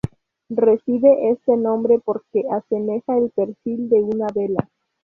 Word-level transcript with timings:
Recibe 0.55 1.29
este 1.29 1.55
nombre 1.57 1.99
porque 2.03 2.41
asemeja 2.51 3.19
el 3.19 3.29
perfil 3.29 3.87
de 3.87 4.01
una 4.01 4.25
vela. 4.33 4.67